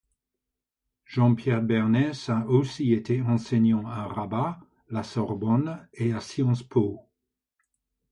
[1.05, 7.07] Jean-Pierre Bernés a aussi été enseignant à Rabat, la Sorbonne et à Sciences Po.